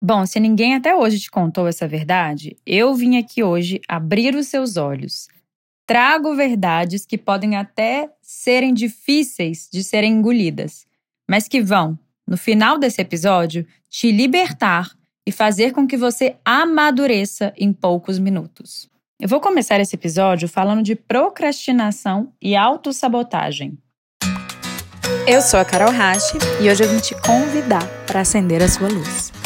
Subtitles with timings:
[0.00, 4.46] Bom, se ninguém até hoje te contou essa verdade, eu vim aqui hoje abrir os
[4.46, 5.28] seus olhos.
[5.84, 10.86] Trago verdades que podem até serem difíceis de serem engolidas,
[11.28, 17.52] mas que vão, no final desse episódio, te libertar e fazer com que você amadureça
[17.56, 18.88] em poucos minutos.
[19.20, 23.76] Eu vou começar esse episódio falando de procrastinação e autossabotagem.
[25.26, 28.88] Eu sou a Carol Rache e hoje eu vim te convidar para acender a sua
[28.88, 29.37] luz.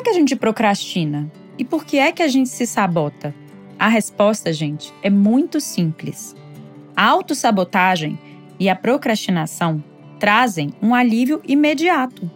[0.00, 1.30] É que a gente procrastina?
[1.58, 3.34] E por que é que a gente se sabota?
[3.78, 6.34] A resposta, gente, é muito simples.
[6.96, 8.18] A autossabotagem
[8.58, 9.84] e a procrastinação
[10.18, 12.30] trazem um alívio imediato.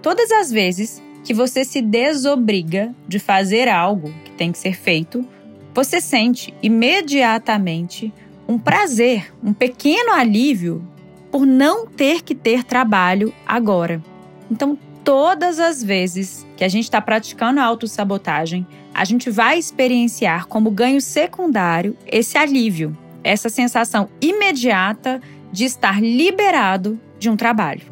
[0.00, 5.26] Todas as vezes que você se desobriga de fazer algo que tem que ser feito,
[5.74, 8.12] você sente imediatamente
[8.46, 10.86] um prazer, um pequeno alívio
[11.32, 14.00] por não ter que ter trabalho agora.
[14.48, 20.46] Então, todas as vezes que a gente está praticando a autossabotagem, a gente vai experienciar
[20.46, 25.20] como ganho secundário esse alívio, essa sensação imediata
[25.52, 27.82] de estar liberado de um trabalho.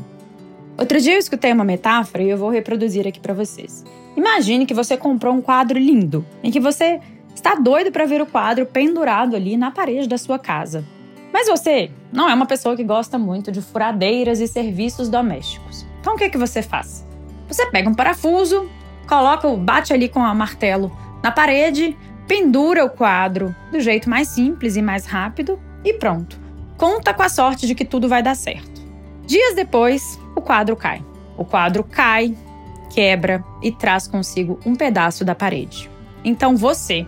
[0.78, 3.84] Outro dia eu escutei uma metáfora e eu vou reproduzir aqui para vocês.
[4.16, 6.98] Imagine que você comprou um quadro lindo, em que você
[7.34, 10.84] está doido para ver o quadro pendurado ali na parede da sua casa.
[11.32, 15.91] Mas você não é uma pessoa que gosta muito de furadeiras e serviços domésticos.
[16.02, 17.06] Então o que, que você faz?
[17.46, 18.68] Você pega um parafuso,
[19.06, 20.90] coloca, bate ali com o martelo
[21.22, 26.40] na parede, pendura o quadro do jeito mais simples e mais rápido e pronto.
[26.76, 28.82] Conta com a sorte de que tudo vai dar certo.
[29.24, 31.04] Dias depois, o quadro cai.
[31.36, 32.36] O quadro cai,
[32.90, 35.88] quebra e traz consigo um pedaço da parede.
[36.24, 37.06] Então você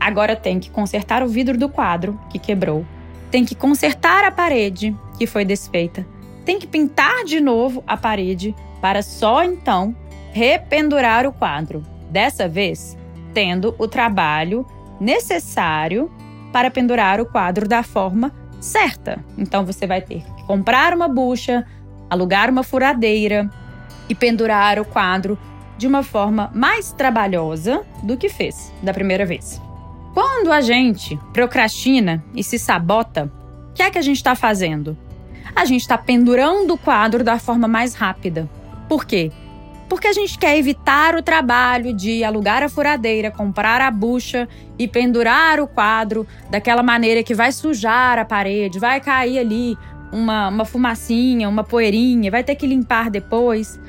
[0.00, 2.86] agora tem que consertar o vidro do quadro que quebrou,
[3.30, 6.06] tem que consertar a parede que foi desfeita,
[6.44, 9.94] tem que pintar de novo a parede para só então
[10.32, 11.84] rependurar o quadro.
[12.10, 12.96] Dessa vez,
[13.32, 14.66] tendo o trabalho
[15.00, 16.10] necessário
[16.52, 19.24] para pendurar o quadro da forma certa.
[19.38, 21.66] Então você vai ter que comprar uma bucha,
[22.08, 23.48] alugar uma furadeira
[24.08, 25.38] e pendurar o quadro
[25.78, 29.60] de uma forma mais trabalhosa do que fez da primeira vez.
[30.12, 33.30] Quando a gente procrastina e se sabota,
[33.70, 34.98] o que é que a gente está fazendo?
[35.54, 38.48] A gente está pendurando o quadro da forma mais rápida.
[38.88, 39.30] Por quê?
[39.88, 44.86] Porque a gente quer evitar o trabalho de alugar a furadeira, comprar a bucha e
[44.86, 49.76] pendurar o quadro daquela maneira que vai sujar a parede, vai cair ali
[50.12, 53.80] uma, uma fumacinha, uma poeirinha, vai ter que limpar depois.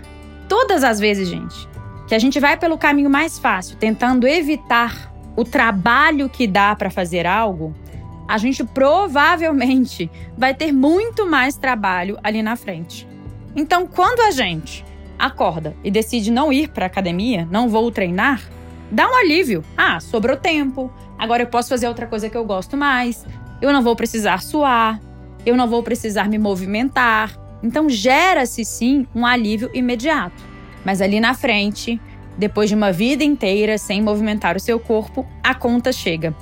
[0.47, 1.69] Todas as vezes, gente,
[2.07, 6.89] que a gente vai pelo caminho mais fácil, tentando evitar o trabalho que dá para
[6.89, 7.73] fazer algo,
[8.27, 13.07] a gente provavelmente vai ter muito mais trabalho ali na frente.
[13.55, 14.85] Então, quando a gente
[15.19, 18.41] acorda e decide não ir para academia, não vou treinar,
[18.89, 19.63] dá um alívio.
[19.77, 20.91] Ah, sobrou tempo.
[21.17, 23.25] Agora eu posso fazer outra coisa que eu gosto mais.
[23.61, 24.99] Eu não vou precisar suar.
[25.45, 27.37] Eu não vou precisar me movimentar.
[27.61, 30.43] Então gera-se sim um alívio imediato.
[30.83, 32.01] Mas ali na frente,
[32.37, 36.35] depois de uma vida inteira sem movimentar o seu corpo, a conta chega.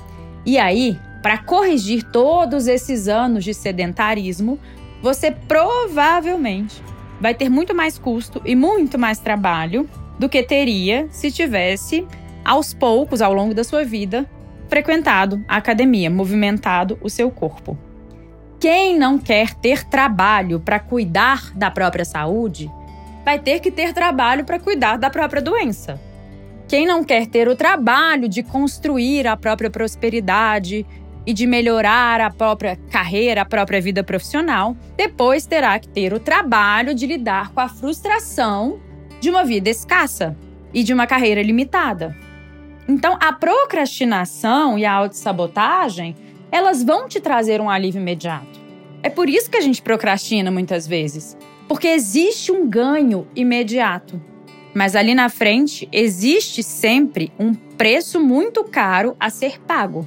[0.46, 4.58] E aí, para corrigir todos esses anos de sedentarismo,
[5.02, 6.82] você provavelmente
[7.20, 9.88] vai ter muito mais custo e muito mais trabalho
[10.18, 12.06] do que teria se tivesse,
[12.44, 14.28] aos poucos, ao longo da sua vida,
[14.68, 17.76] frequentado a academia, movimentado o seu corpo.
[18.58, 22.70] Quem não quer ter trabalho para cuidar da própria saúde
[23.24, 26.00] vai ter que ter trabalho para cuidar da própria doença.
[26.68, 30.86] Quem não quer ter o trabalho de construir a própria prosperidade
[31.26, 36.20] e de melhorar a própria carreira, a própria vida profissional, depois terá que ter o
[36.20, 38.80] trabalho de lidar com a frustração
[39.20, 40.36] de uma vida escassa
[40.72, 42.16] e de uma carreira limitada.
[42.88, 46.16] Então, a procrastinação e a autossabotagem,
[46.50, 48.58] elas vão te trazer um alívio imediato.
[49.02, 51.36] É por isso que a gente procrastina muitas vezes,
[51.68, 54.20] porque existe um ganho imediato.
[54.74, 60.06] Mas ali na frente existe sempre um preço muito caro a ser pago.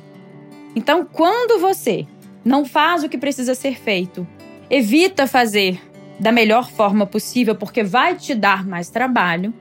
[0.76, 2.06] Então, quando você
[2.44, 4.28] não faz o que precisa ser feito,
[4.70, 5.82] evita fazer
[6.20, 9.54] da melhor forma possível porque vai te dar mais trabalho,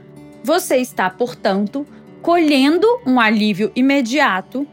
[0.43, 1.87] você está, portanto,
[2.21, 4.67] colhendo um alívio imediato,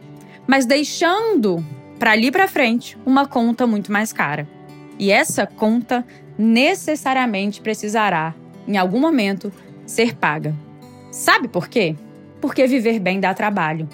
[0.47, 1.63] mas deixando
[1.97, 4.47] para ali para frente uma conta muito mais cara.
[4.97, 6.05] E essa conta
[6.37, 8.33] necessariamente precisará,
[8.67, 9.51] em algum momento,
[9.85, 10.55] ser paga.
[11.11, 11.95] Sabe por quê?
[12.39, 13.87] Porque viver bem dá trabalho.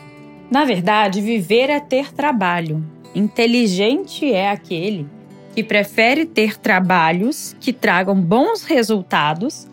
[0.49, 2.85] Na verdade, viver é ter trabalho.
[3.13, 5.07] Inteligente é aquele
[5.55, 9.67] que prefere ter trabalhos que tragam bons resultados,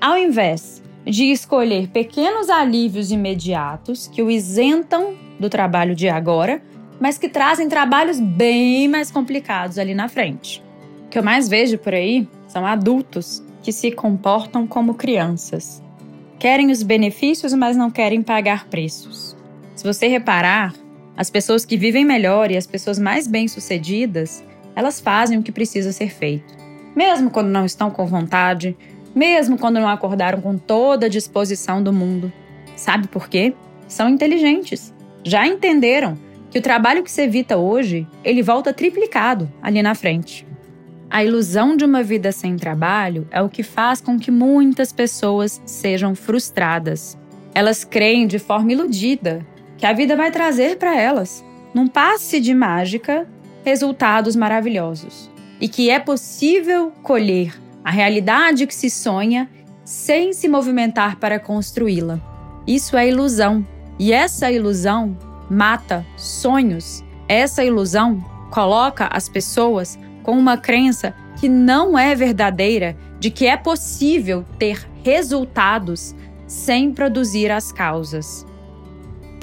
[0.00, 6.62] ao invés de escolher pequenos alívios imediatos que o isentam do trabalho de agora,
[7.00, 10.62] mas que trazem trabalhos bem mais complicados ali na frente.
[11.06, 15.82] O que eu mais vejo por aí são adultos que se comportam como crianças.
[16.38, 19.33] Querem os benefícios, mas não querem pagar preços.
[19.84, 20.72] Se você reparar,
[21.14, 24.42] as pessoas que vivem melhor e as pessoas mais bem-sucedidas,
[24.74, 26.54] elas fazem o que precisa ser feito.
[26.96, 28.74] Mesmo quando não estão com vontade,
[29.14, 32.32] mesmo quando não acordaram com toda a disposição do mundo.
[32.74, 33.52] Sabe por quê?
[33.86, 34.90] São inteligentes.
[35.22, 36.16] Já entenderam
[36.50, 40.46] que o trabalho que se evita hoje, ele volta triplicado ali na frente.
[41.10, 45.60] A ilusão de uma vida sem trabalho é o que faz com que muitas pessoas
[45.66, 47.18] sejam frustradas.
[47.54, 49.46] Elas creem de forma iludida
[49.84, 51.44] que a vida vai trazer para elas,
[51.74, 53.28] num passe de mágica,
[53.62, 57.54] resultados maravilhosos e que é possível colher
[57.84, 59.46] a realidade que se sonha
[59.84, 62.18] sem se movimentar para construí-la.
[62.66, 63.62] Isso é ilusão,
[63.98, 65.18] e essa ilusão
[65.50, 67.04] mata sonhos.
[67.28, 73.54] Essa ilusão coloca as pessoas com uma crença que não é verdadeira de que é
[73.54, 76.14] possível ter resultados
[76.46, 78.46] sem produzir as causas.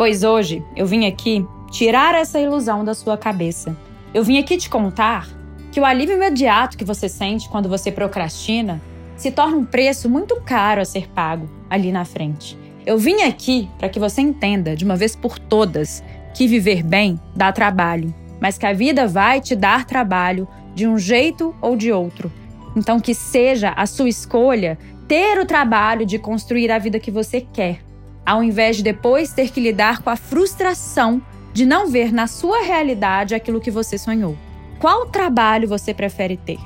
[0.01, 3.77] Pois hoje eu vim aqui tirar essa ilusão da sua cabeça.
[4.11, 5.29] Eu vim aqui te contar
[5.71, 8.81] que o alívio imediato que você sente quando você procrastina
[9.15, 12.57] se torna um preço muito caro a ser pago ali na frente.
[12.83, 16.03] Eu vim aqui para que você entenda de uma vez por todas
[16.33, 20.97] que viver bem dá trabalho, mas que a vida vai te dar trabalho de um
[20.97, 22.31] jeito ou de outro.
[22.75, 27.39] Então, que seja a sua escolha ter o trabalho de construir a vida que você
[27.39, 27.81] quer,
[28.25, 31.21] ao invés de depois ter que lidar com a frustração
[31.53, 34.37] de não ver na sua realidade aquilo que você sonhou.
[34.79, 36.59] Qual trabalho você prefere ter?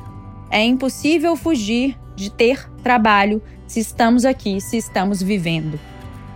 [0.49, 5.79] É impossível fugir de ter trabalho se estamos aqui, se estamos vivendo.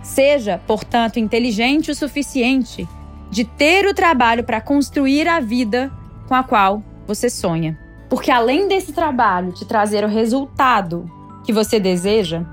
[0.02, 2.88] Seja, portanto, inteligente o suficiente
[3.30, 5.92] de ter o trabalho para construir a vida
[6.26, 7.78] com a qual você sonha.
[8.08, 11.08] Porque além desse trabalho te trazer o resultado
[11.44, 12.44] que você deseja,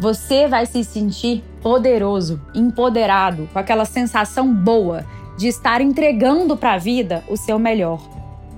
[0.00, 5.04] você vai se sentir poderoso, empoderado, com aquela sensação boa
[5.36, 8.00] de estar entregando para a vida o seu melhor.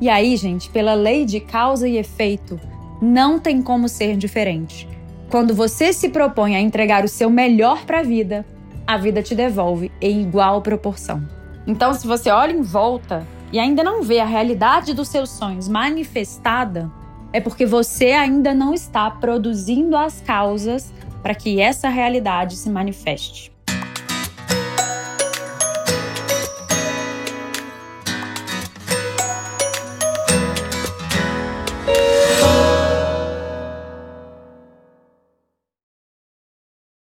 [0.01, 2.59] E aí, gente, pela lei de causa e efeito,
[3.03, 4.89] não tem como ser diferente.
[5.31, 8.45] Quando você se propõe a entregar o seu melhor para a vida,
[8.87, 11.23] a vida te devolve em igual proporção.
[11.67, 15.69] Então, se você olha em volta e ainda não vê a realidade dos seus sonhos
[15.69, 16.91] manifestada,
[17.33, 23.53] é porque você ainda não está produzindo as causas para que essa realidade se manifeste.